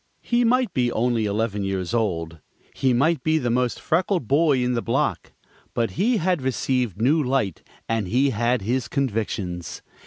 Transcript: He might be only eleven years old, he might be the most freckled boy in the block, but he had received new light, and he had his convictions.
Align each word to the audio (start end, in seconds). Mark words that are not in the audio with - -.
He 0.23 0.43
might 0.43 0.73
be 0.73 0.91
only 0.91 1.25
eleven 1.25 1.63
years 1.63 1.93
old, 1.93 2.39
he 2.73 2.91
might 2.91 3.21
be 3.23 3.37
the 3.37 3.51
most 3.51 3.79
freckled 3.79 4.27
boy 4.27 4.63
in 4.63 4.73
the 4.73 4.81
block, 4.81 5.31
but 5.75 5.91
he 5.91 6.17
had 6.17 6.41
received 6.41 6.99
new 6.99 7.21
light, 7.21 7.61
and 7.87 8.07
he 8.07 8.31
had 8.31 8.63
his 8.63 8.87
convictions. 8.87 9.83